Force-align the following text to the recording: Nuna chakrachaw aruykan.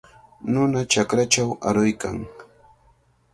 Nuna 0.51 0.79
chakrachaw 0.91 1.49
aruykan. 1.67 2.17